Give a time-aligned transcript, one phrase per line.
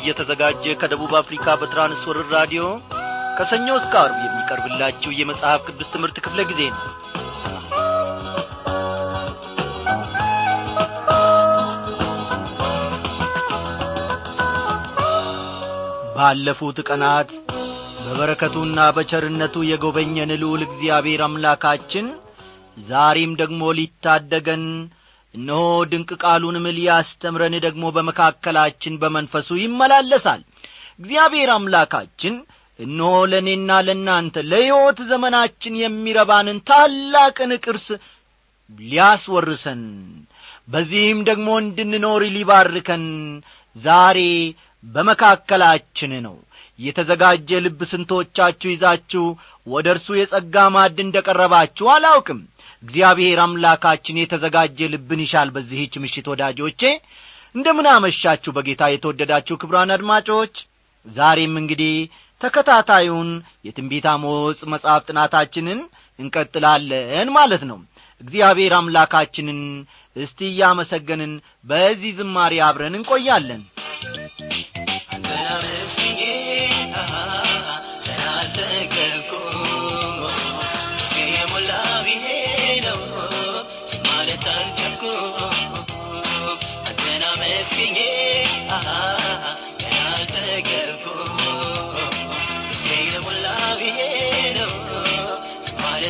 [0.00, 2.64] እየተዘጋጀ ከደቡብ አፍሪካ በትራንስወርር ራዲዮ
[3.38, 6.82] ከሰኞ እስከ አርብ የሚቀርብላችሁ የመጽሐፍ ቅዱስ ትምህርት ክፍለ ጊዜ ነው።
[16.16, 17.30] ባለፉት ቀናት
[18.04, 22.06] በበረከቱና በቸርነቱ የጐበኘን ልዑል እግዚአብሔር አምላካችን
[22.88, 24.64] ዛሬም ደግሞ ሊታደገን
[25.34, 30.40] እነሆ ድንቅ ቃሉንም ሊያስተምረን ደግሞ በመካከላችን በመንፈሱ ይመላለሳል።
[31.00, 32.34] እግዚአብሔር አምላካችን
[32.78, 37.86] እነሆ ለእኔና ለእናንተ ለሕይወት ዘመናችን የሚረባንን ታላቅን ቅርስ
[38.70, 39.82] ሊያስወርሰን
[40.68, 43.04] በዚህም ደግሞ እንድንኖር ሊባርከን
[43.76, 44.18] ዛሬ
[44.84, 46.36] በመካከላችን ነው።
[46.78, 49.24] የተዘጋጀ ልብ ስንቶቻችሁ ይዛችሁ
[49.66, 52.38] ወደ እርሱ የጸጋ ማዕድ እንደ ቀረባችሁ አላውቅም
[52.82, 56.82] እግዚአብሔር አምላካችን የተዘጋጀ ልብን ይሻል በዚህች ምሽት ወዳጆቼ።
[57.54, 60.54] እንደምን አመሻችሁ በጌታ የተወደዳችሁ ክብራን አድማጮች።
[61.06, 61.94] ዛሬም እንግዲህ
[62.40, 63.30] ተከታታዩን
[63.66, 65.80] የትንቢት አሞጽ መጽሐፍ ጥናታችንን
[66.18, 67.78] እንቀጥላለን ማለት ነው።
[68.20, 69.60] እግዚአብሔር አምላካችንን
[70.16, 71.32] እስቲ እያመሰገንን
[71.66, 73.62] በዚህ ዝማሬ አብረን እንቆያለን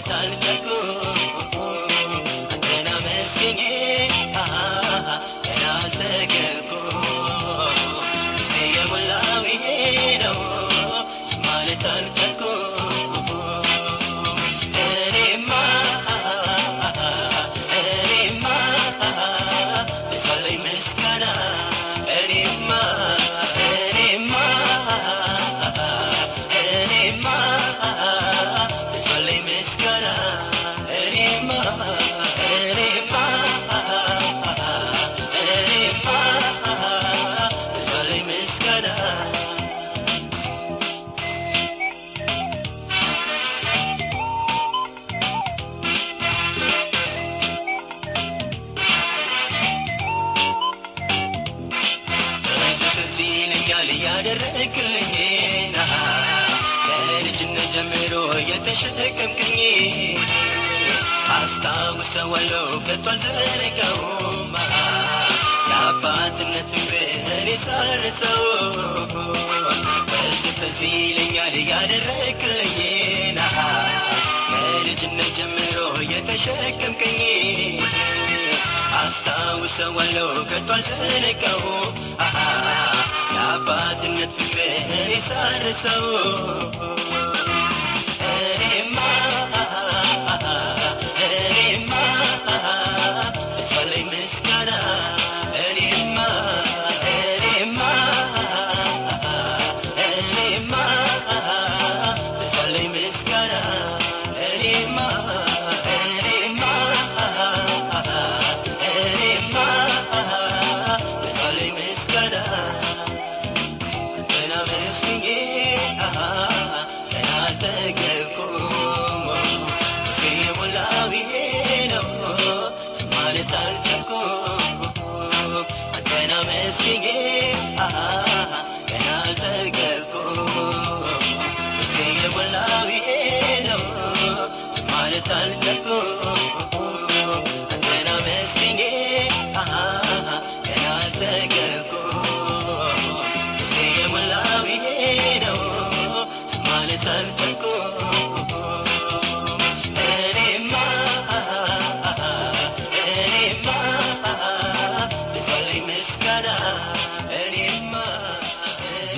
[0.04, 0.69] tan
[58.50, 59.60] የተሸከምከኝ
[61.36, 64.52] አስታውሰዋለሁ ከቶ አልዘነጋውም
[65.70, 68.42] የአባትነት ፍቅርህን የሳርሰው
[70.10, 73.38] በዚህ ትዝ ይለኛል ያደረግልኝን
[74.50, 75.78] ከልጅነት ጀምሮ
[76.12, 77.20] የተሸከምከኝ
[79.02, 81.96] አስታውሰዋለሁ ከቶ አልዘነጋውም
[83.36, 86.06] የአባትነት ፍቅርህን የሳርሰው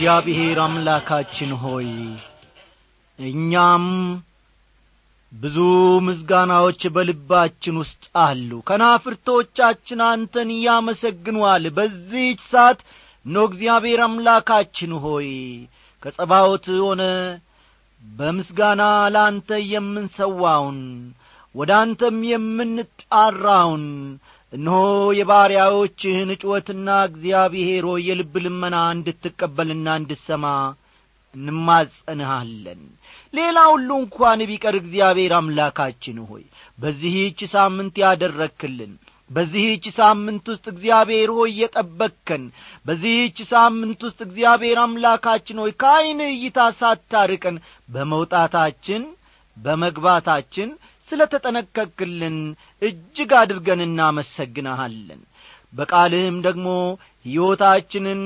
[0.02, 1.88] እግዚአብሔር አምላካችን ሆይ
[3.19, 3.84] እኛም
[5.32, 5.56] ብዙ
[6.06, 12.81] ምስጋናዎች በልባችን ውስጥ አሉ። ከናፍርቶቻችን አንተን ያመሰግኗል በዚህች ሰዓት
[13.26, 15.28] ኖ እግዚአብሔር አምላካችን ሆይ
[16.02, 17.04] ከጸባዖት ሆነ
[18.02, 18.82] በምስጋና
[19.14, 20.81] ለአንተ የምንሰዋውን
[21.54, 23.87] ወደ አንተም የምንጣራውን
[24.52, 24.78] እነሆ
[25.16, 30.46] የባሪያዎችህን ጩኸትና እግዚአብሔር ሆይ የልብ ልመና እንድትቀበልና እንድሰማ
[31.34, 32.81] እንማጸንሃለን።
[33.34, 36.44] ሌላ ሁሉ እንኳን ቢቀር እግዚአብሔር አምላካችን ሆይ
[36.78, 38.93] በዚህች ሳምንት ያደረክልን
[39.31, 42.43] በዚህች ሳምንት ውስጥ እግዚአብሔር ሆይ የጠበቅከን
[42.87, 47.56] በዚህች ሳምንት ውስጥ እግዚአብሔር አምላካችን ሆይ ከዐይን እይታ ሳታርቀን
[47.88, 49.04] በመውጣታችን
[49.56, 50.69] በመግባታችን
[51.12, 52.37] ስለ ተጠነቀቅልን
[52.82, 55.23] እጅግ አድርገን እናመሰግንሃለን።
[55.73, 56.69] በቃልህም ደግሞ
[57.26, 58.23] ሕይወታችንን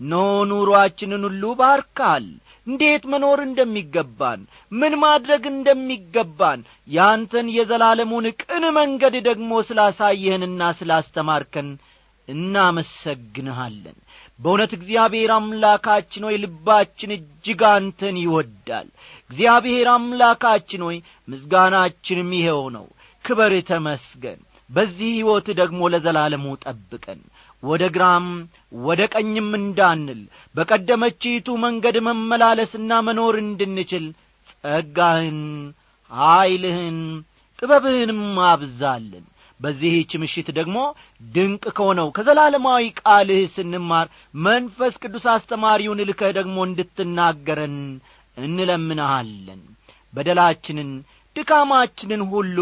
[0.00, 0.14] ኖ
[0.50, 2.24] ኑሮአችንን ሁሉ ባርካል።
[2.66, 4.40] እንዴት መኖር እንደሚገባን
[4.72, 11.68] ምን ማድረግ እንደሚገባን ያንተን የዘላለሙን ቅን መንገድ ደግሞ ስላሳየህንና ስላስተማርከን
[12.28, 13.96] እናመሰግንሃለን።
[14.40, 18.88] በእውነት እግዚአብሔር አምላካችን ሆይ ልባችን እጅግ አንተን ይወዳል
[19.34, 20.96] እግዚአብሔር አምላካችን ሆይ
[21.28, 22.84] ምስጋናችንም ይኸው ነው።
[23.24, 24.40] ክበር ተመስገን።
[24.70, 27.20] በዚህ ሕይወት ደግሞ ለዘላለሙ ጠብቀን።
[27.62, 28.26] ወደ ግራም
[28.86, 30.20] ወደ ቀኝም እንዳንል
[30.54, 34.06] በቀደመችይቱ መንገድ መመላለስና መኖር እንድንችል
[34.52, 35.40] ጸጋህን
[36.10, 36.98] ኀይልህን
[37.58, 39.24] ጥበብህንም አብዛልን።
[39.60, 40.78] በዚህች ምሽት ደግሞ
[41.28, 44.06] ድንቅ ከሆነው ከዘላለማዊ ቃልህ ስንማር
[44.44, 47.76] መንፈስ ቅዱስ አስተማሪውን ልከህ ደግሞ እንድትናገረን
[48.36, 49.62] እንለምንሃለን።
[50.14, 50.90] በደላችንን
[51.36, 52.58] ድካማችንን ሁሉ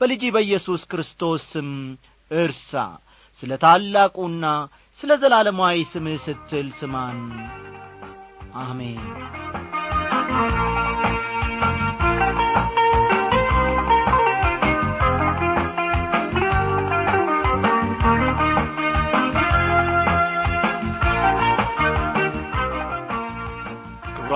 [0.00, 1.70] በልጅ በኢየሱስ ክርስቶስ ስም
[2.30, 2.72] እርሳ።
[3.42, 4.44] ስለ ታላቁና
[5.00, 7.20] ስለ ዘላለማዊ ስምህ ስትል ስማን።
[8.62, 9.00] አሜን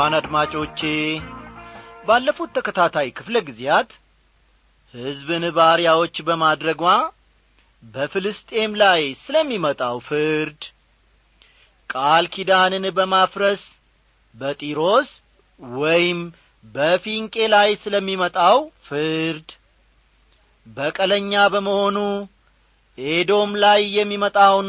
[0.07, 0.81] ክቡራን አድማጮቼ።
[2.07, 3.91] ባለፉት ተከታታይ ክፍለ ጊዜያት
[4.95, 6.83] ሕዝብን ባሪያዎች በማድረጓ
[7.95, 10.61] በፍልስጤም ላይ ስለሚመጣው ፍርድ
[11.91, 13.63] ቃል ኪዳንን በማፍረስ
[14.35, 15.11] በጢሮስ
[15.81, 16.21] ወይም
[16.75, 18.59] በፊንቄ ላይ ስለሚመጣው
[18.89, 19.49] ፍርድ
[20.67, 21.99] በቀለኛ በመሆኑ
[22.99, 24.69] ኤዶም ላይ የሚመጣውን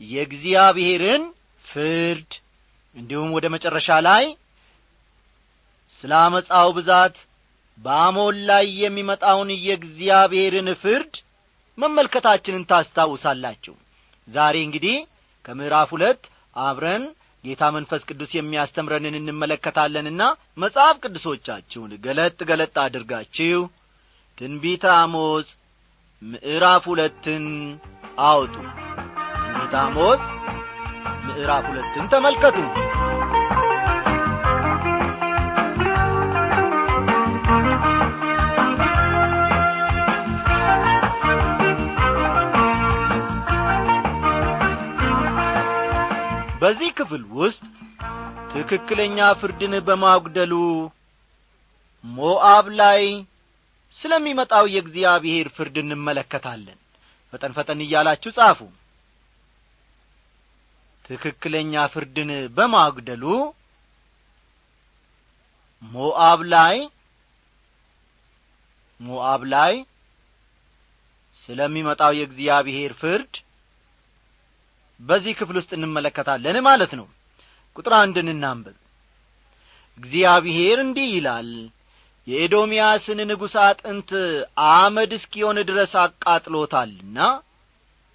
[0.00, 1.24] የእግዚአብሔርን
[1.64, 2.30] ፍርድ
[2.96, 4.26] እንዲሁም ወደ መጨረሻ ላይ
[6.04, 7.16] ስለ አመፃው ብዛት
[7.78, 11.14] በአሞን ላይ የሚመጣውን የእግዚአብሔርን ፍርድ
[11.78, 13.74] መመልከታችንን ታስታውሳላችሁ።
[14.28, 14.96] ዛሬ እንግዲህ
[15.44, 16.22] ከምዕራፍ ሁለት
[16.60, 17.04] አብረን
[17.44, 20.22] ጌታ መንፈስ ቅዱስ የሚያስተምረንን እንመለከታለንና
[20.62, 23.60] መጽሐፍ ቅዱሶቻችሁን ገለጥ ገለጥ አድርጋችሁ
[24.38, 25.48] ትንቢተ አሞጽ
[26.22, 27.44] ምዕራፍ ሁለትን
[28.24, 28.54] አውጡ
[29.36, 30.22] ትንቢተ አሞጽ
[31.28, 32.58] ምዕራፍ ሁለትን ተመልከቱ
[46.68, 47.62] በዚህ ክፍል ውስጥ
[48.50, 50.54] ትክክለኛ ፍርድን በማጉደሉ
[52.04, 53.02] ሞአብ ላይ
[54.00, 56.78] ስለሚመጣው የእግዚአብሔር ፍርድ እንመለከታለን።
[57.32, 58.60] ፈጠን ፈጠን እያላችሁ ጻፉ።
[61.04, 63.24] ትክክለኛ ፍርድን በማጉደሉ
[65.82, 66.76] ሞአብ ላይ
[69.00, 69.74] ሞአብ ላይ
[71.42, 73.34] ስለሚመጣው የእግዚአብሔር ፍርድ
[75.00, 77.06] በዚህ ክፍል ውስጥ እንመለከታለን ማለት ነው።
[77.76, 78.76] ቁጥር አንድን እናንበብ
[79.98, 81.50] እግዚአብሔር እንዲህ ይላል
[82.26, 84.10] የኤዶምያስን ንጉሥ አጥንት
[84.72, 87.18] አመድ እስኪሆን ድረስ አቃጥሎታልና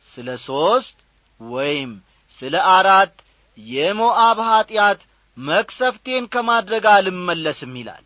[0.09, 0.97] ስለ ሦስት
[1.39, 1.91] ወይም
[2.39, 3.15] ስለ አራት
[3.57, 5.01] የሞአብ ኀጢአት
[5.37, 8.03] መክሰፍቴን ከማድረግ አልመለስም ይላል።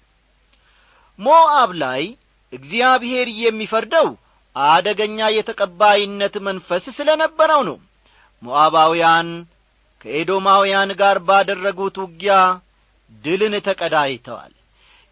[1.19, 2.03] ሞአብ ላይ
[2.53, 4.07] እግዚአብሔር የሚፈርደው
[4.55, 7.77] አደገኛ የተቀባይነት መንፈስ ስለ ነበረው ነው
[8.43, 9.29] ሞዓባውያን
[10.01, 12.33] ከኤዶማውያን ጋር ባደረጉት ውጊያ
[13.23, 14.53] ድልን ተቀዳይተዋል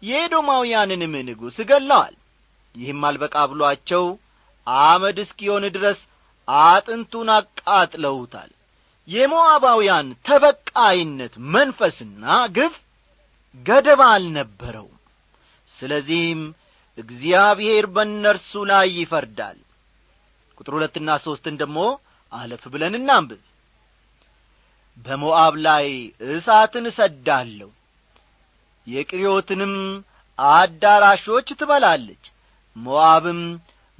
[0.02, 2.14] የኤዶማውያንንም ንጉሥ ገለዋል።
[2.74, 4.04] ይህም አልበቃ ብሏቸው
[4.66, 6.00] አመድ እስኪሆን ድረስ
[6.48, 8.50] አጥንቱን አቃጥለውታል።
[9.08, 12.24] የሞዓባውያን ተበቃይነት መንፈስና
[12.56, 12.74] ግፍ
[13.66, 14.96] ገደብ አልነበረውም።
[15.74, 16.40] ስለዚህም
[16.98, 19.58] እግዚአብሔር በእነርሱ ላይ ይፈርዳል።
[20.58, 21.78] ቁጥር ሁለትና ሦስትን ደግሞ
[22.32, 23.42] አለፍ ብለን እናንብብ።
[24.98, 25.86] በሞዓብ ላይ
[26.28, 27.70] እሳትን እሰዳለሁ
[28.86, 29.74] የቅሪዮትንም
[30.38, 32.24] አዳራሾች ትበላለች።
[32.76, 33.40] ሞዓብም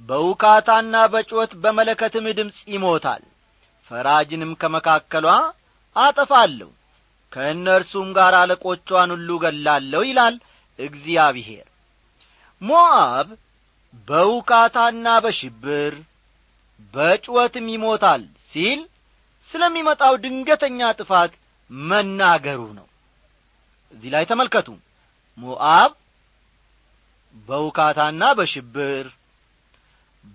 [0.00, 3.22] በውካታና በጩኸት በመለከትም ድምፅ ይሞታል።
[3.90, 5.26] ፈራጅንም ከመካከሏ
[5.96, 6.70] አጠፋለሁ
[7.32, 10.34] ከእነርሱም ጋር አለቆቿን ሁሉ ገላለሁ ይላል
[10.78, 11.66] እግዚአብሔር።
[12.62, 13.28] ሞዓብ
[14.08, 15.94] በውካታና በሽብር
[16.94, 18.80] በጩኸትም ይሞታል ሲል
[19.50, 21.32] ስለሚመጣው ድንገተኛ ጥፋት
[21.70, 22.86] መናገሩ ነው።
[23.92, 24.68] እዚህ ላይ ተመልከቱ።
[25.38, 25.92] ሞዓብ
[27.48, 29.06] በውካታና በሽብር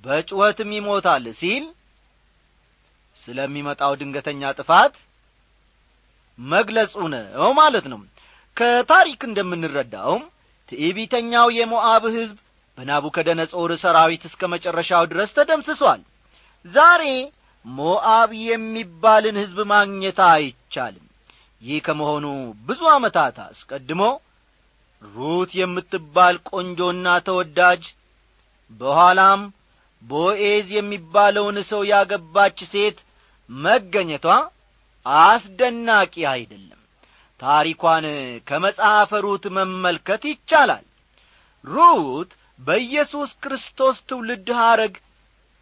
[0.04, 1.64] በጩኸትም ይሞታል ሲል
[3.22, 4.94] ስለሚመጣው ድንገተኛ ጥፋት
[6.40, 8.00] መግለጹ ነው ማለት ነው።
[8.58, 10.24] ከታሪክ እንደምንረዳውም
[10.72, 12.38] ትዕቢተኛው የሞዓብ ሕዝብ
[12.78, 16.02] በናቡከደነጾር ሰራዊት እስከ መጨረሻው ድረስ ተደምስሷል
[16.66, 17.04] ዛሬ
[17.66, 21.08] ሞዓብ የሚባልን ሕዝብ ማግኘት አይቻልም።
[21.62, 22.26] ይህ ከመሆኑ
[22.68, 24.04] ብዙ ዓመታት አስቀድሞ
[25.02, 27.84] ሩት የምትባል ቆንጆና ተወዳጅ
[28.72, 29.42] በኋላም
[30.02, 32.98] ቦኤዝ የሚባለውን ሰው ያገባች ሴት
[33.50, 34.26] መገኘቷ
[35.26, 36.78] አስደናቂ አይደለም።
[37.40, 38.06] ታሪኳን
[38.48, 40.86] ከመጽሐፈ ሩት መመልከት ይቻላል።
[41.64, 44.94] ሩት በኢየሱስ ክርስቶስ ትውልድ ሐረግ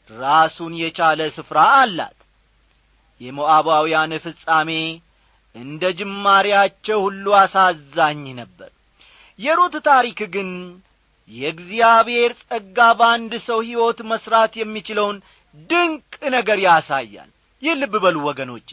[0.10, 2.18] ራሱን የቻለ ስፍራ አላት።
[3.22, 4.70] የሞዓባውያን ፍጻሜ
[5.56, 8.70] እንደ ጅማሬያቸው ሁሉ አሳዛኝ ነበር።
[9.39, 10.50] የሩት ታሪክ ግን
[11.30, 15.18] የእግዚአብሔር ጸጋ በአንድ ሰው ሕይወት መሥራት የሚችለውን
[15.70, 17.30] ድንቅ ነገር ያሳያል።
[17.63, 18.70] ይህ ልብ በሉ ወገኖቼ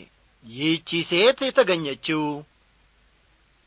[0.46, 2.22] ይህቺ ሴት የተገኘችው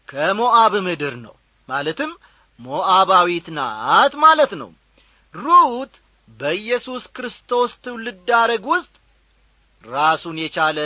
[0.07, 1.35] ከሞዓብ ምድር ነው።
[1.67, 2.11] ማለትም
[2.59, 4.69] ሞዓባዊት ናት ማለት ነው።
[5.33, 5.93] ሩት
[6.29, 8.93] በኢየሱስ ክርስቶስ ትውልድ አረግ ውስጥ
[9.83, 10.79] ራሱን የቻለ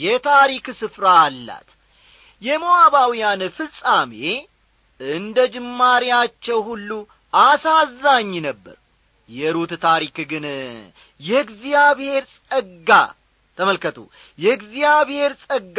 [0.00, 1.68] የታሪክ ስፍራ አላት።
[2.42, 4.14] የሞዓባውያን ፍጻሜ
[5.00, 6.90] እንደ ጅማሬያቸው ሁሉ
[7.32, 8.76] አሳዛኝ ነበር።
[9.28, 10.44] የሩት ታሪክ ግን
[11.20, 12.90] የእግዚአብሔር ጸጋ
[13.58, 13.98] ተመልከቱ
[14.38, 15.78] የእግዚአብሔር ጸጋ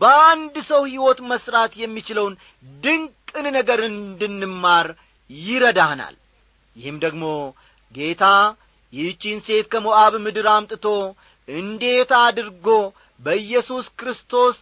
[0.00, 2.34] በአንድ ሰው ሕይወት መሥራት የሚችለውን
[2.82, 4.88] ድንቅን ነገር እንድንማር
[5.30, 6.16] ይረዳናል።
[6.76, 7.24] ይህም ደግሞ
[7.92, 8.24] ጌታ
[8.92, 10.86] ይህቺን ሴት ከሞዓብ ምድር አምጥቶ
[11.48, 12.66] እንዴት አድርጎ
[13.20, 14.56] በኢየሱስ ክርስቶስ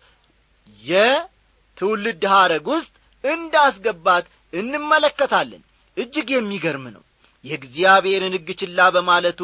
[0.83, 2.93] የትውልድ ሐረግ ውስጥ
[3.25, 5.63] እንዳስገባት እንመለከታለን?
[5.97, 7.03] እጅግ የሚገርም ነው።
[7.45, 9.41] የእግዚአብሔርን ሕግ ችላ በማለቱ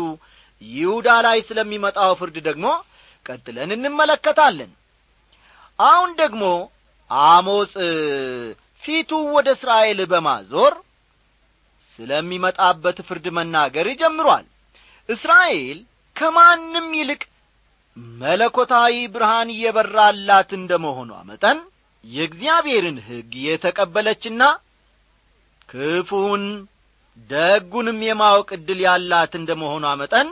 [0.62, 2.66] ይሁዳ ላይ ስለሚመጣው ፍርድ ደግሞ
[3.26, 4.70] ቀጥለን እንመለከታለን።
[5.78, 6.44] አሁን ደግሞ
[7.10, 7.74] አሞጽ
[8.82, 10.74] ፊቱ ወደ እስራኤል በማዞር
[11.98, 14.46] ስለሚመጣበት ፍርድ መናገር ጀምሯል።
[15.08, 15.78] እስራኤል
[16.16, 17.22] ከማንም ይልቅ
[18.20, 21.58] መለኮታዊ ብርሃን እየበራላት እንደ መሆኗ መጠን
[22.04, 24.42] የእግዚአብሔርን ሕግ የተቀበለችና
[25.68, 26.44] ክፉን
[27.30, 30.28] ደጉንም የማወቅ ዕድል ያላት እንደ መሆኗ መጠን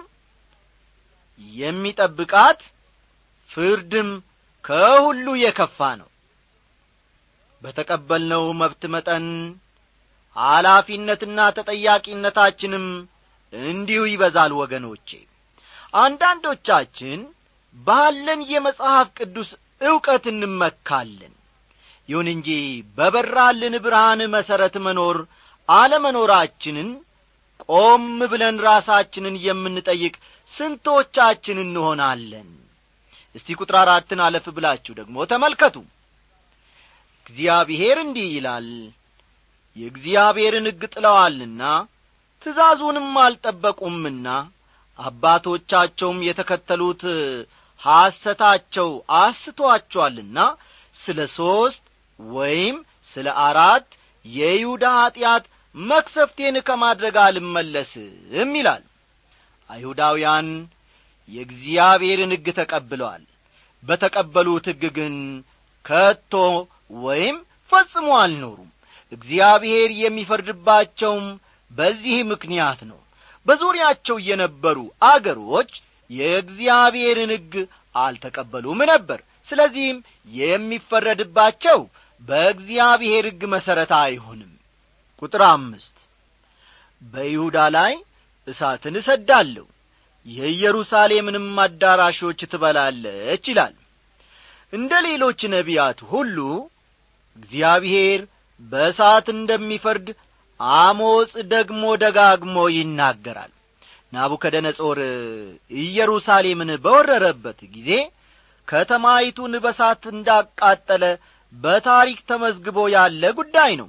[1.54, 2.60] የሚጠብቃት
[3.50, 4.10] ፍርድም
[4.64, 6.08] ከሁሉ የከፋ ነው።
[7.62, 9.26] በተቀበልነው መብት መጠን
[10.36, 12.86] ኃላፊነትና ተጠያቂነታችንም
[13.52, 15.08] እንዲሁ ይበዛል ወገኖቼ።
[15.94, 17.20] አንዳንዶቻችን
[17.76, 19.50] ባለን የመጽሐፍ ቅዱስ
[19.80, 21.34] ዕውቀት እንመካለን።
[22.08, 22.48] ይሁን እንጂ
[22.96, 25.18] በበራልን ብርሃን መሠረት መኖር
[25.68, 26.88] አለመኖራችንን
[27.68, 30.14] ቆም ብለን ራሳችንን የምንጠይቅ
[30.54, 32.48] ስንቶቻችን እንሆናለን?
[33.34, 35.76] እስቲ ቁጥር አራትን አለፍ ብላችሁ ደግሞ ተመልከቱ።
[37.26, 38.68] እግዚአብሔር እንዲህ ይላል
[39.76, 41.62] የእግዚአብሔርን ሕግ ጥለዋልና
[42.46, 44.28] ትእዛዙንም አልጠበቁምና
[44.98, 47.02] አባቶቻቸውም የተከተሉት
[47.80, 48.90] ሐሰታቸው
[49.20, 50.38] አስቶአቸዋልና
[51.00, 51.84] ስለ ሦስት
[52.18, 52.76] ወይም
[53.16, 53.88] ስለ አራት
[54.26, 58.84] የይሁዳ ኀጢአት መክሰፍቴን ከማድረግ አልመለስም ይላል።
[59.70, 60.48] አይሁዳውያን
[61.28, 63.22] የእግዚአብሔርን ሕግ ተቀብለዋል።
[63.82, 65.16] በተቀበሉት ሕግ ግን
[65.84, 66.32] ከቶ
[67.00, 67.36] ወይም
[67.72, 68.70] ፈጽሞ አልኖሩም
[69.14, 71.26] እግዚአብሔር የሚፈርድባቸውም
[71.70, 73.00] በዚህ ምክንያት ነው።
[73.46, 74.78] በዙሪያቸው የነበሩ
[75.08, 75.72] አገሮች
[76.10, 77.52] የእግዚአብሔርን ሕግ
[77.94, 79.98] አልተቀበሉም ነበር። ስለዚህም
[80.38, 81.78] የሚፈረድባቸው
[82.22, 84.52] በእግዚአብሔር ሕግ መሠረት አይሆንም።
[85.22, 85.96] ቁጥር አምስት
[87.02, 87.94] በይሁዳ ላይ
[88.48, 89.66] እሳትን እሰዳለሁ
[90.26, 93.74] የኢየሩሳሌምንም አዳራሾች ትበላለች ይላል።
[94.72, 96.38] እንደ ሌሎች ነቢያት ሁሉ
[97.36, 98.20] እግዚአብሔር
[98.62, 100.06] በእሳት እንደሚፈርድ
[100.80, 103.52] አሞጽ ደግሞ ደጋግሞ ይናገራል።
[104.12, 104.98] ናቡከደነጾር
[105.80, 107.90] ኢየሩሳሌምን በወረረበት ጊዜ
[108.68, 111.04] ከተማይቱን በሳት እንዳቃጠለ
[111.54, 113.88] በታሪክ ተመዝግቦ ያለ ጉዳይ ነው።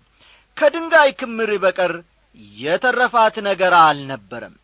[0.57, 1.93] ከድንጋይ ክምር በቀር
[2.57, 4.55] የተረፋት ነገር አልነበረም።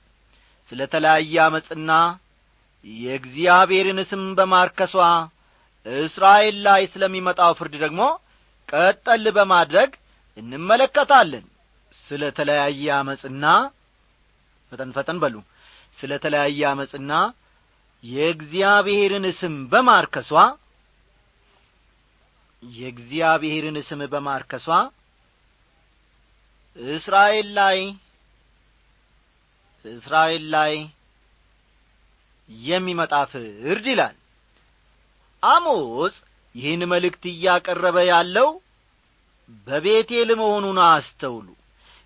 [0.71, 1.91] ስለ ተለያየ አመፅና
[2.85, 4.93] የእግዚአብሔርን ስም በማርከሷ
[5.85, 8.01] እስራኤል ላይ ስለሚመጣው ፍርድ ደግሞ
[8.71, 9.91] ቀጠል በማድረግ
[10.37, 11.45] እንመለከታለን።
[11.95, 13.45] ስለ ተለያየ አመፅና
[14.71, 15.35] ፈጠን ፈጠን በሉ።
[15.97, 17.11] ስለ ተለያየ አመፅና
[18.03, 20.29] የእግዚአብሔርን ስም በማርከሷ
[22.63, 24.67] የእግዚአብሔርን ስም በማርከሷ
[26.77, 27.79] እስራኤል ላይ
[29.85, 30.73] እስራኤል ላይ
[32.49, 34.15] የሚመጣ ፍርድ ይላል።
[35.43, 36.15] አሞጽ
[36.55, 38.49] ይህን መልእክት እያቀረበ ያለው
[39.67, 41.47] በቤቴል መሆኑን አስተውሉ።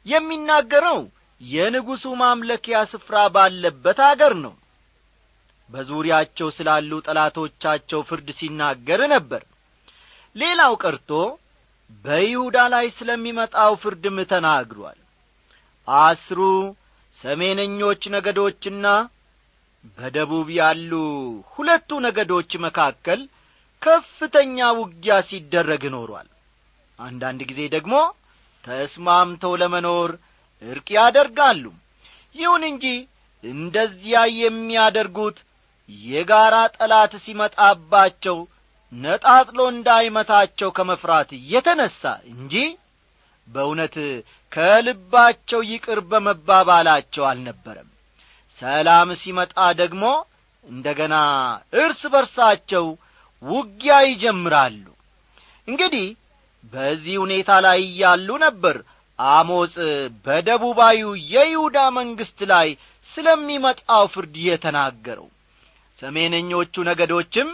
[0.05, 0.99] የሚናገረው
[1.41, 4.53] የንጉሡ ማምለኪያ ስፍራ ባለበት አገር ነው።
[5.69, 9.43] በዙሪያቸው ስላሉ ጠላቶቻቸው ፍርድ ሲናገር ነበር።
[10.35, 11.09] ሌላው ቀርቶ
[12.05, 14.99] በይሁዳ ላይ ስለሚመጣው ፍርድም ተናግሯል።
[15.87, 16.39] አስሩ
[17.19, 18.85] ሰሜነኞች ነገዶችና
[19.97, 20.91] በደቡብ ያሉ
[21.53, 23.19] ሁለቱ ነገዶች መካከል
[23.81, 26.27] ከፍተኛ ውጊያ ሲደረግ ኖሯል
[26.99, 27.95] አንዳንድ ጊዜ ደግሞ
[28.63, 30.11] ተስማምተው ለመኖር
[30.61, 31.63] እርቅ ያደርጋሉ።
[32.35, 32.85] ይሁን እንጂ
[33.43, 35.37] እንደዚያ የሚያደርጉት
[36.07, 38.37] የጋራ ጠላት ሲመጣባቸው
[38.91, 42.01] ነጣጥሎ እንዳይመታቸው ከመፍራት የተነሣ
[42.33, 42.53] እንጂ
[43.47, 43.95] በእውነት
[44.51, 47.89] ከልባቸው ይቅር በመባባላቸው አልነበረም።
[48.59, 50.03] ሰላም ሲመጣ ደግሞ
[50.65, 51.15] እንደ ገና
[51.79, 52.85] እርስ በርሳቸው
[53.43, 54.85] ውጊያ ይጀምራሉ።
[55.67, 56.05] እንግዲህ
[56.73, 58.77] በዚህ ሁኔታ ላይ እያሉ ነበር።
[59.19, 59.75] አሞጽ
[60.25, 62.67] በደቡባዊው የይሁዳ መንግሥት ላይ
[63.09, 65.27] ስለሚመጣው ፍርድ የተናገረው።
[65.99, 67.49] ሰሜነኞቹ ነገዶችም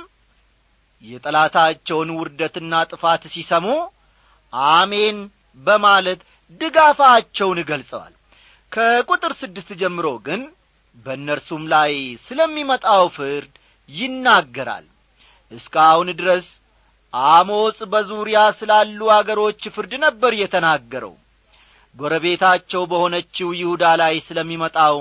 [1.03, 3.67] የጠላታቸውን ውርደትና ጥፋት ሲሰሙ
[4.73, 5.17] አሜን
[5.59, 6.21] በማለት
[6.61, 8.13] ድጋፋቸውን ገልጸዋል።
[8.71, 10.41] ከቁጥር ስድስት ጀምሮ ግን
[11.05, 11.93] በእነርሱም ላይ
[12.27, 13.53] ስለሚመጣው ፍርድ
[13.89, 14.85] ይናገራል።
[15.51, 16.47] እስካሁን ድረስ
[17.13, 21.13] አሞጽ በዙሪያ ስላሉ አገሮች ፍርድ ነበር የተናገረው።
[21.95, 24.97] ጎረቤታቸው በሆነችው ይሁዳ ላይ ስለሚመጣው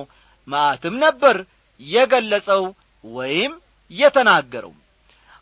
[0.48, 1.36] ማዕትም ነበር
[1.80, 2.62] የገለጸው
[3.04, 3.52] ወይም
[3.90, 4.72] የተናገረው።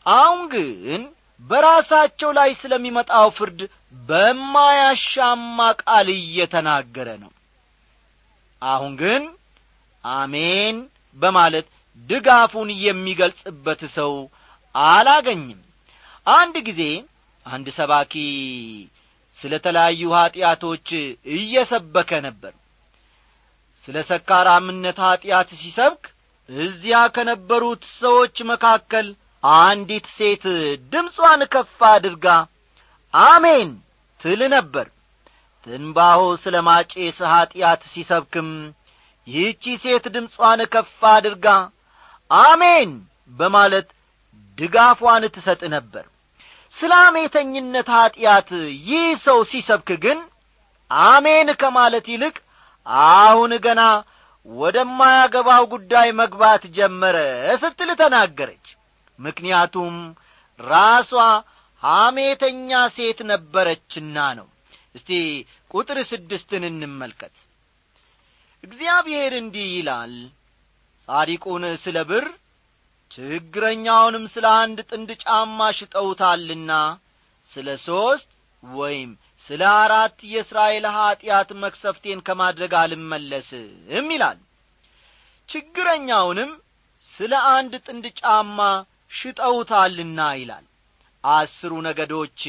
[0.06, 1.02] አሁን ግን
[1.42, 3.60] በራሳቸው ላይ ስለሚመጣው ፍርድ
[4.08, 7.32] በማያሻማ ቃል እየተናገረ ነው።
[8.62, 9.24] አሁን ግን
[10.04, 10.76] አሜን
[11.18, 11.66] በማለት
[12.08, 14.12] ድጋፉን የሚገልጽበት ሰው
[14.74, 15.60] አላገኝም
[16.28, 16.82] አንድ ጊዜ
[17.46, 18.12] አንድ ሰባኪ
[19.38, 20.88] ስለ ተለያዩ ኀጢአቶች
[21.34, 22.52] እየሰበከ ነበር።
[23.88, 26.02] ስለ ሰካራምነት ኀጢአት ሲሰብክ
[26.48, 29.06] እዚያ ከነበሩት ሰዎች መካከል
[29.42, 30.44] አንዲት ሴት
[30.92, 32.26] ድምጿን ከፍ አድርጋ
[33.14, 33.70] አሜን
[34.20, 34.86] ትል ነበር።
[35.66, 38.50] ትንባሆ ስለ ማጬስ ኀጢአት ሲሰብክም
[39.26, 41.46] ይህቺ ሴት ድምጿን ከፍ አድርጋ
[42.30, 42.90] አሜን
[43.38, 43.88] በማለት
[44.58, 46.04] ድጋፏን ትሰጥ ነበር
[46.76, 48.50] ስለ አሜተኝነት ኀጢአት
[48.88, 50.18] ይህ ሰው ሲሰብክ ግን
[50.90, 52.36] አሜን ከማለት ይልቅ
[53.12, 53.82] አሁን ገና
[54.48, 57.16] ወደማያገባው ጉዳይ መግባት ጀመረ
[57.62, 58.66] ስትል ተናገረች።
[59.18, 59.96] ምክንያቱም
[60.60, 61.10] ራሷ
[61.82, 64.46] ሐሜተኛ ሴት ነበረችና ነው።
[64.94, 65.10] እስቲ
[65.70, 67.34] ቁጥር ስድስትን እንመልከት።
[68.64, 70.14] እግዚአብሔር እንዲህ ይላል
[71.08, 72.26] ጻዲቁን ስለ ብር
[73.10, 76.72] ችግረኛውንም ስለ አንድ ጥንድ ጫማ ሽጠውታልና
[77.52, 78.28] ስለ ሦስት
[78.62, 79.10] ወይም
[79.46, 84.38] ስለ አራት የእስራኤል ኀጢአት መክሰፍቴን ከማድረግ አልመለስም ይላል።
[85.48, 86.50] ችግረኛውንም
[87.14, 88.58] ስለ አንድ ጥንድ ጫማ
[89.12, 90.64] ሽጠውታልና ይላል።
[91.24, 92.40] አስሩ ነገዶች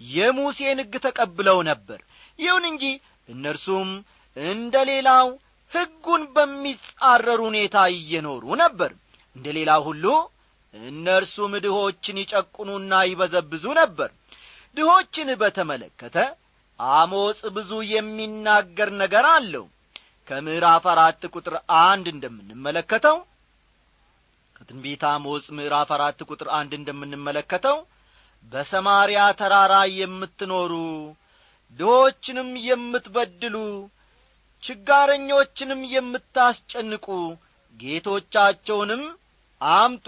[0.00, 2.00] የሙሴን ሕግ ተቀብለው ነበር።
[2.38, 2.84] ይሁን እንጂ
[3.28, 3.90] እነርሱም
[4.36, 5.26] እንደ ሌላው
[5.72, 8.90] ሕጉን በሚጻረር ሁኔታ እየኖሩ ነበር
[9.36, 10.04] እንደ ሌላው ሁሉ
[10.74, 14.10] እነርሱም ድሆችን ይጨቁኑና ይበዘብዙ ነበር።
[14.76, 16.16] ድሆችን በተመለከተ
[16.80, 19.64] አሞጽ ብዙ የሚናገር ነገር አለው።
[20.28, 23.16] ከምዕራፍ አራት ቁጥር አንድ እንደምንመለከተው
[24.56, 27.78] ከትንቢት አሞጽ ምዕራፍ አራት ቁጥር አንድ እንደምንመለከተው
[28.52, 30.72] በሰማርያ ተራራ የምትኖሩ
[31.78, 33.56] ድሆችንም የምትበድሉ
[34.62, 37.06] ችጋረኞችንም የምታስጨንቁ
[37.80, 39.02] ጌቶቻቸውንም
[39.72, 40.06] አምጡ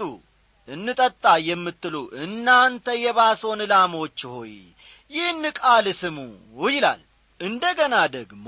[0.67, 4.53] እንጠጣ የምትሉ እናንተ የባሶን ላሞች ሆይ
[5.11, 6.17] ይህን ቃል ስሙ
[6.69, 7.01] ይላል።
[7.39, 8.47] እንደ ገና ደግሞ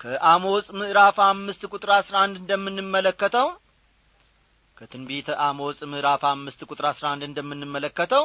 [0.00, 3.48] ከአሞጽ ምዕራፍ አምስት ቁጥር አሥራ አንድ እንደምንመለከተው
[4.76, 8.24] ከትንቢተ አሞጽ ምዕራፍ አምስት ቁጥር አሥራ አንድ እንደምንመለከተው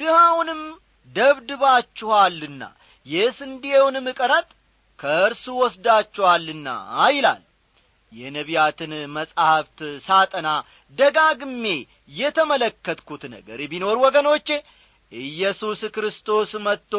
[0.00, 0.62] ድሃውንም
[1.16, 2.62] ደብድባችኋልና
[3.06, 4.48] የስንዴውንም ቀረጥ
[4.98, 6.68] ከእርሱ ወስዳችኋልና
[7.10, 7.40] ይላል።
[8.12, 10.48] የነቢያትን መጻሕፍት ሳጠና
[10.98, 11.64] ደጋግሜ
[12.20, 14.48] የተመለከትኩት ነገር ቢኖር ወገኖቼ
[15.12, 16.92] ኢየሱስ ክርስቶስ መጥቶ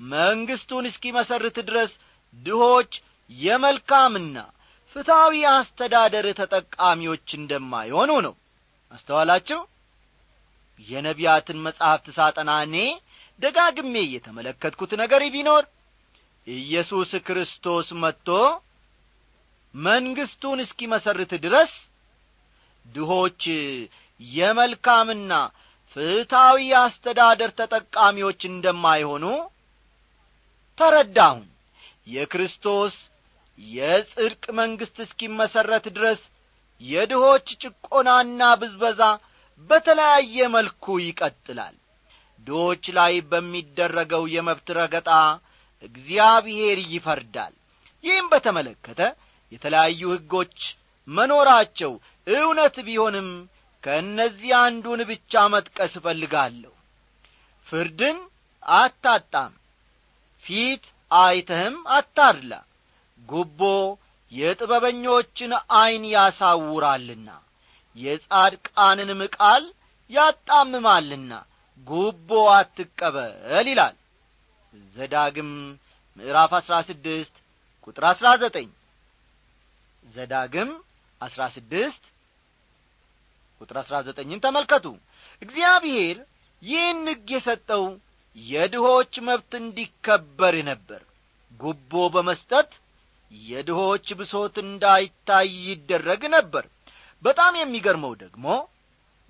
[0.00, 1.92] መንግሥቱን እስኪመሰርት ድረስ
[2.36, 2.92] ድሆች
[3.30, 4.36] የመልካምና
[4.96, 8.34] ፍትሐዊ አስተዳደር ተጠቃሚዎች እንደማይሆኑ ነው።
[8.92, 9.60] አስተዋላችሁ?
[10.88, 12.76] የነቢያትን መጻሕፍት ሳጠና እኔ
[13.40, 15.64] ደጋግሜ የተመለከትኩት ነገር ቢኖር
[16.46, 18.28] ኢየሱስ ክርስቶስ መጥቶ
[19.74, 21.72] መንግሥቱን እስኪመሰርት ድረስ
[22.86, 23.42] ድሆች
[24.20, 25.32] የመልካምና
[25.96, 29.24] ፍትሐዊ አስተዳደር ተጠቃሚዎች እንደማይሆኑ
[30.78, 31.44] ተረዳሁን
[32.06, 32.94] የክርስቶስ
[33.58, 36.22] የጽድቅ መንግሥት እስኪመሠረት ድረስ
[36.80, 39.02] የድሆች ጭቆናና ብዝበዛ
[39.70, 41.74] በተለያየ መልኩ ይቀጥላል።
[42.46, 45.10] ድሆች ላይ በሚደረገው የመብት ረገጣ
[45.82, 47.54] እግዚአብሔር ይፈርዳል።
[48.04, 49.00] ይህም በተመለከተ
[49.52, 50.58] የተለያዩ ሕጎች
[51.08, 51.92] መኖራቸው
[52.26, 53.28] እውነት ቢሆንም
[53.84, 56.72] ከእነዚህ አንዱን ብቻ መጥቀስ እፈልጋለሁ።
[57.68, 58.18] ፍርድን
[58.76, 59.52] አታጣም
[60.46, 62.52] ፊት አይተህም አታድላ
[63.22, 63.60] ጉቦ
[64.32, 67.28] የጥበበኞችን ዐይን ያሳውራልና
[67.96, 69.64] የጻድቃንንም ቃል
[70.10, 71.32] ያጣምማልና
[71.86, 73.96] ጉቦ አትቀበል ይላል
[74.96, 75.50] ዘዳግም
[76.18, 77.34] ምዕራፍ አሥራ ስድስት
[77.86, 78.68] ቁጥር አሥራ ዘጠኝ።
[80.04, 80.70] ዘዳግም
[81.20, 82.02] አሥራ ስድስት
[83.64, 84.86] ቁጥር አሥራ ዘጠኝን ተመልከቱ።
[85.42, 86.16] እግዚአብሔር
[86.62, 87.84] ይህን ሕግ የሰጠው
[88.36, 91.02] የድሆች መብት እንዲከበር ነበር።
[91.60, 92.70] ጉቦ በመስጠት
[93.30, 96.64] የድሆች ብሶት እንዳይታይ ይደረግ ነበር።
[97.22, 98.46] በጣም የሚገርመው ደግሞ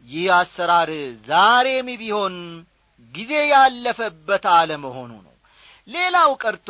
[0.07, 0.91] ይህ አሰራር
[1.29, 2.35] ዛሬም ቢሆን
[3.15, 5.35] ጊዜ ያለፈበት አለመሆኑ ነው።
[5.89, 6.69] ሌላው ቀርቶ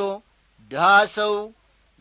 [0.71, 1.35] ድሃ ሰው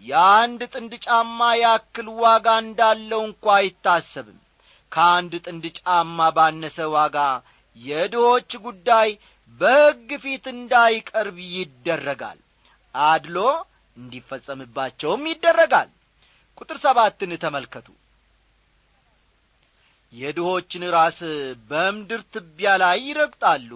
[0.04, 4.39] የአንድ ጥንድ ጫማ ያክል ዋጋ እንዳለው እንኳ አይታሰብም
[4.93, 7.17] ከአንድ ጥንድ ጫማ ባነሰ ዋጋ
[7.77, 9.10] የድሆች ጉዳይ
[9.62, 12.39] በሕግ ፊት እንዳይቀርብ ይደረጋል።
[12.95, 13.38] አድሎ
[13.97, 15.89] እንዲፈጸምባቸውም ይደረጋል።
[16.58, 17.88] ቁጥር ሰባትን ተመልከቱ።
[20.13, 21.19] የድሆችን ራስ
[21.69, 23.71] በምድር ትቢያ ላይ ይረግጣሉ።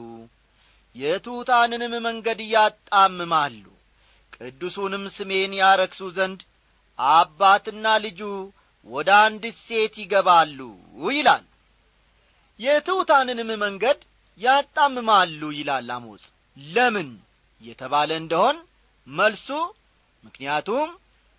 [0.96, 3.64] የትሑታንንም መንገድ ያጣምማሉ።
[4.34, 6.42] ቅዱሱንም ስሜን ያረክሱ ዘንድ
[7.00, 8.22] አባትና ልጁ
[8.88, 10.60] ወደ አንዲት ሴት ይገባሉ
[11.10, 11.46] ይላል።
[12.60, 14.00] የትሑታንንም መንገድ
[14.40, 16.24] ያጣምማሉ ይላል አሞጽ።
[16.58, 17.10] ለምን
[17.62, 18.58] የተባለ እንደሆን
[19.08, 19.48] መልሱ
[20.24, 20.90] ምክንያቱም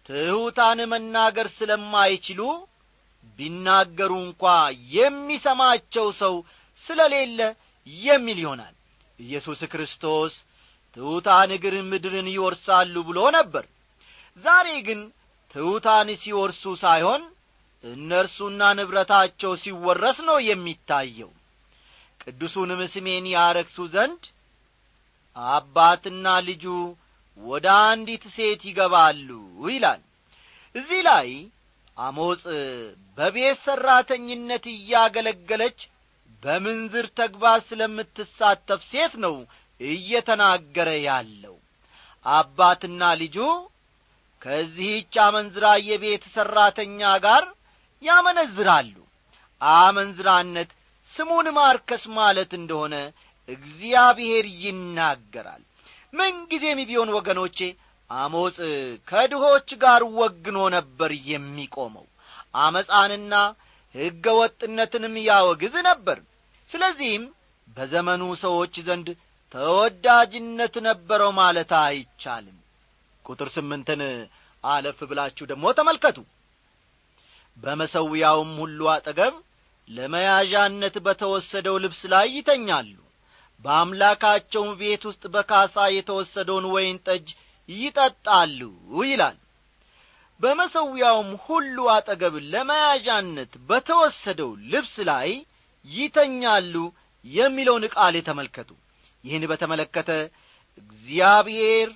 [0.09, 2.41] ትሑታን መናገር ስለማይችሉ
[3.39, 4.45] ቢናገሩ እንኳ
[4.95, 6.35] የሚሰማቸው ሰው
[6.85, 7.41] ስለሌለ
[8.05, 8.75] የሚል ይሆናል።
[9.19, 10.35] ኢየሱስ ክርስቶስ
[10.97, 13.65] ትሑታን እግር ምድርን ይወርሳሉ ብሎ ነበር።
[14.45, 15.01] ዛሬ ግን
[15.55, 17.23] ትሑታን ሲወርሱ ሳይሆን
[17.85, 21.31] እነርሱና ንብረታቸው ሲወረስ ነው የሚታየው።
[22.23, 24.23] ቅዱሱንም ስሜን ያረክሱ ዘንድ
[25.37, 26.65] አባትና ልጁ
[27.39, 29.29] ወደ አንዲት ሴት ይገባሉ
[29.69, 30.01] ይላል።
[30.75, 31.29] እዚህ ላይ
[31.97, 32.43] አሞጽ
[33.19, 35.79] በቤት ሠራተኝነት እያገለገለች
[36.43, 39.37] በምንዝር ተግባር ስለምትሳተፍ ሴት ነው
[39.81, 41.57] እየተናገረ ያለው።
[42.27, 43.37] አባትና ልጁ
[44.43, 47.45] ከዚህች አመንዝራ የቤት ሠራተኛ ጋር
[48.03, 48.95] ያመነዝራሉ።
[49.61, 50.71] አመንዝራነት
[51.15, 52.95] ስሙን ማርከስ ማለት እንደሆነ
[53.49, 55.63] እግዚአብሔር ይናገራል።
[56.13, 57.59] ምንጊዜም ቢሆን ወገኖቼ
[58.11, 58.59] አሞጽ
[59.09, 62.07] ከድሆች ጋር ወግኖ ነበር የሚቆመው።
[62.59, 63.35] አመፃንና
[63.95, 66.19] ሕገ ወጥነትንም ያወግዝ ነበር።
[66.71, 67.25] ስለዚህም
[67.69, 69.09] በዘመኑ ሰዎች ዘንድ
[69.55, 72.57] ተወዳጅነት ነበረው ማለት አይቻልም።
[73.25, 74.03] ቁጥር ስምንትን
[74.65, 76.19] አለፍ ብላችሁ ደግሞ ተመልከቱ
[77.59, 79.35] በመሰዊያውም ሁሉ አጠገብ
[79.91, 82.97] ለመያዣነት በተወሰደው ልብስ ላይ ይተኛሉ።
[83.65, 87.29] በአምላካቸውም ቤት ውስጥ በካሳ የተወሰደውን ወይን ጠጅ
[87.69, 88.61] ይጠጣሉ
[89.05, 89.37] ይላል።
[90.41, 95.31] በመሰዊያውም ሁሉ አጠገብ ለመያዣነት በተወሰደው ልብስ ላይ
[95.85, 96.75] ይተኛሉ
[97.25, 98.71] የሚለውን ቃል የተመልከቱ
[99.25, 100.11] ይህን በተመለከተ
[100.83, 101.89] እግዚአብሔር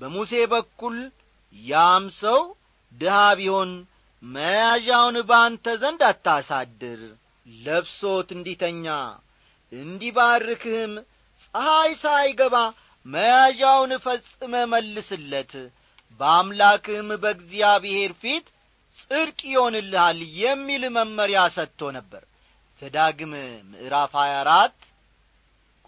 [0.00, 0.96] በሙሴ በኩል
[1.54, 2.40] ያም ሰው
[2.92, 3.70] ድሃ ቢሆን
[4.22, 7.00] መያዣውን በአንተ ዘንድ አታሳድር።
[7.46, 8.86] ለብሶት እንዲተኛ
[9.72, 10.92] እንዲባርክህም
[11.44, 12.56] ፀሐይ ሳይገባ
[13.06, 15.52] መያዣውን ፈጽመ መልስለት።
[16.20, 18.46] በአምላክህም በእግዚአብሔር ፊት
[19.00, 22.22] ጽድቅ ይሆንልሃል የሚል መመሪያ ሰጥቶ ነበር።
[22.82, 23.32] ዘዳግም
[23.70, 24.76] ምዕራፍ ሀያ አራት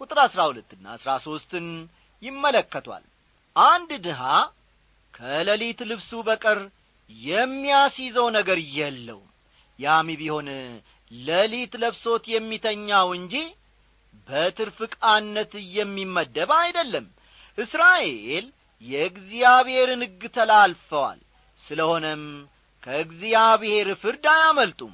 [0.01, 1.67] ቁጥር አሥራ ሁለትና አሥራ ሦስትን
[2.23, 3.03] ይመለከቷል።
[3.55, 4.21] አንድ ድሃ
[5.13, 6.59] ከሌሊት ልብሱ በቀር
[7.21, 9.29] የሚያስይዘው ነገር የለውም።
[9.79, 10.47] ያም ቢሆን
[11.11, 13.35] ሌሊት ለብሶት የሚተኛው እንጂ
[14.27, 17.05] በትርፍ ዕቃነት የሚመደብ አይደለም።
[17.57, 18.45] እስራኤል
[18.83, 21.19] የእግዚአብሔርን ሕግ ተላልፈዋል።
[21.63, 22.23] ስለሆነም
[22.83, 24.93] ከእግዚአብሔር ፍርድ አያመልጡም።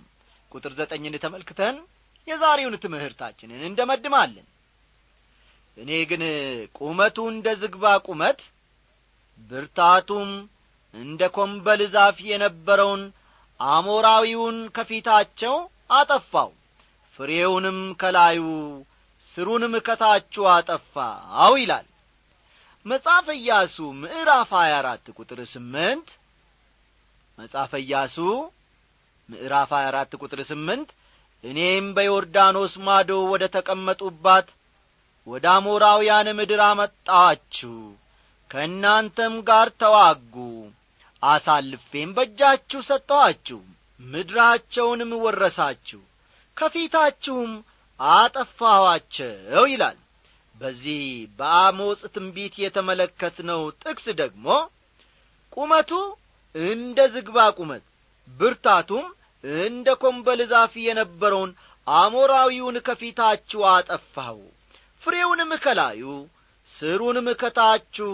[0.52, 1.76] ቁጥር ዘጠኝን ተመልክተን
[2.28, 4.48] የዛሬውን ትምህርታችንን እንደመድማለን።
[5.78, 6.24] እኔ ግን
[6.78, 8.40] ቁመቱ እንደ ዝግባ ቁመት
[9.50, 10.32] ብርታቱም
[10.94, 13.02] እንደ ኮምበል ዛፍ የነበረውን
[13.60, 15.56] አሞራዊውን ከፊታቸው
[15.92, 16.50] አጠፋው።
[17.20, 18.42] ፍሬውንም ከላዩ
[19.38, 21.88] ስሩንም ከታችሁ አጠፋው ይላል።
[22.86, 26.14] መጽሐፈ ኢያሱ ምዕራፍ 24 ቁጥር 8
[27.38, 28.16] መጽሐፈ ኢያሱ
[29.30, 30.94] ምዕራፍ 24 ቁጥር 8
[31.44, 34.48] እኔም በዮርዳኖስ ማዶ ወደ ተቀመጡባት
[35.28, 37.76] ወደ አሞራውያን ምድር አመጣኋችሁ
[38.52, 40.36] ከእናንተም ጋር ተዋጉ
[41.24, 43.60] አሳልፌም በእጃችሁ ሰጠኋችሁ
[44.00, 46.02] ምድራቸውንም ወረሳችሁ
[46.58, 47.52] ከፊታችሁም
[48.00, 49.98] አጠፋኋቸው ይላል።
[50.62, 51.02] በዚህ
[51.40, 54.46] በአሞጽ ትንቢት የተመለከትነው ጥቅስ ደግሞ
[55.58, 55.92] ቁመቱ
[56.56, 57.84] እንደ ዝግባ ቁመት
[58.30, 59.06] ብርታቱም
[59.64, 61.52] እንደ ኮምበል ዛፍ የነበረውን
[61.88, 64.40] አሞራዊውን ከፊታችሁ አጠፋው
[65.04, 66.04] ፍሬውንም ከላዩ
[66.76, 68.10] ስሩንም ከታችሁ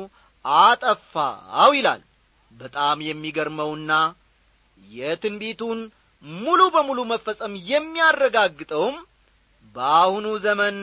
[0.46, 2.02] አጠፋው ይላል
[2.56, 3.91] በጣም የሚገርመውና
[4.78, 5.80] የትንቢቱን
[6.24, 8.96] ሙሉ በሙሉ መፈጸም የሚያረጋግጠውም
[9.76, 10.78] በአሁኑ ዘመን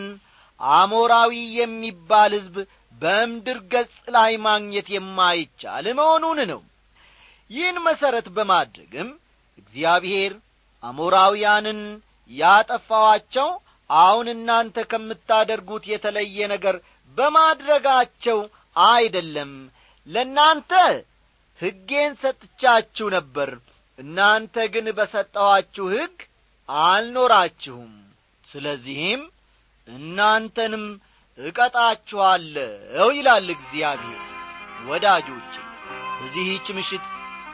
[0.61, 2.57] አሞራዊ የሚባል ሕዝብ
[2.95, 6.61] በምድር ገጽ ላይ ማግኘት የማይቻል መሆኑን ነው።
[7.51, 9.09] ይህን መሠረት በማድረግም
[9.59, 10.33] እግዚአብሔር
[10.83, 11.81] አሞራውያንን
[12.31, 13.49] ያጠፋዋቸው
[13.91, 16.77] አሁን እናንተ ከምታደርጉት የተለየ ነገር
[17.17, 18.39] በማድረጋቸው
[18.87, 19.51] አይደለም።
[20.09, 20.71] ለእናንተ
[21.62, 23.51] ሕጌን ሰጥቻችሁ ነበር።
[23.98, 26.16] እናንተ ግን በሰጠኋችሁ ሕግ
[26.68, 27.92] አልኖራችሁም።
[28.48, 29.22] ስለዚህም
[29.88, 30.85] እናንተንም
[31.38, 34.20] እቀጣችኋለሁ ይላል እግዚአብሔር።
[34.87, 35.53] ወዳጆች
[36.18, 37.05] በዚህች ምሽት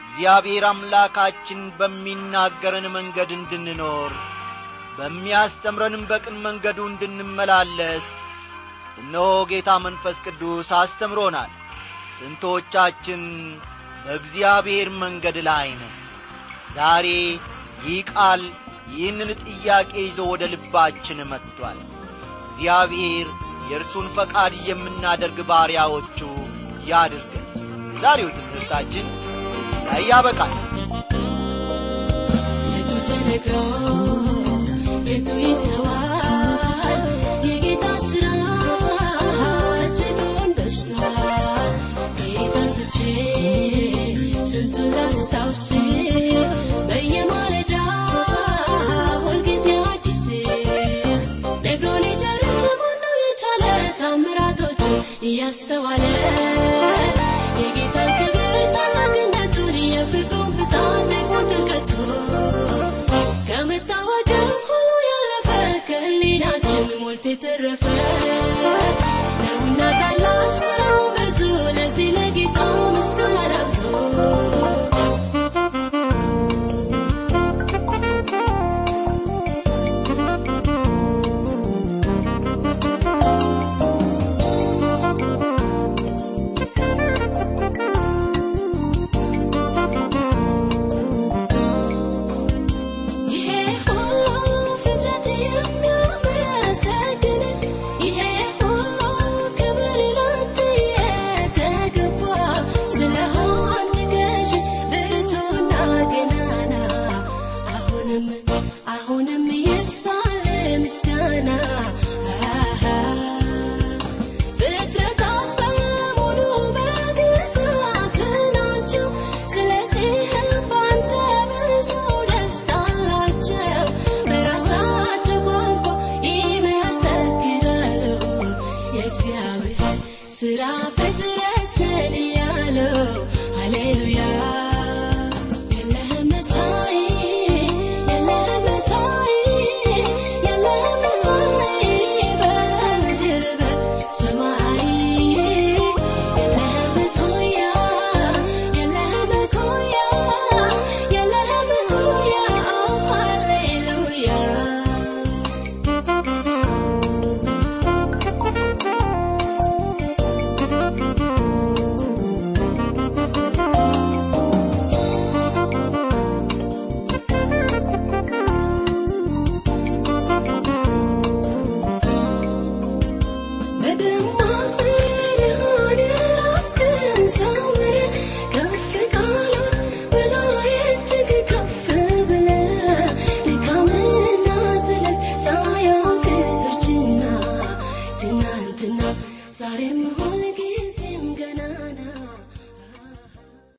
[0.03, 4.13] እግዚአብሔር አምላካችን በሚናገረን መንገድ እንድንኖር
[4.97, 8.07] በሚያስተምረንም በቅን መንገዱ እንድንመላለስ
[8.99, 11.51] እነሆ ጌታ መንፈስ ቅዱስ አስተምሮናል።
[12.17, 13.21] ስንቶቻችን
[14.03, 15.91] በእግዚአብሔር መንገድ ላይ ነው።
[16.75, 17.07] ዛሬ
[17.83, 18.41] ይህ ቃል
[18.91, 21.79] ይህንን ጥያቄ ይዞ ወደ ልባችን መጥቷል።
[22.49, 23.27] እግዚአብሔር
[23.69, 26.19] የእርሱን ፈቃድ የምናደርግ ባሪያዎቹ
[26.87, 27.45] ያድርገን።
[28.01, 29.07] ዛሬው ትምህርታችን
[29.87, 30.53] ላይ ያበቃል።
[32.71, 33.55] የቱ ተነግሮ
[35.09, 36.08] የቱ ይተዋል
[44.87, 45.65] ላስታውስ
[46.89, 47.73] በየማለዳ
[49.25, 49.67] ሁልጊዜ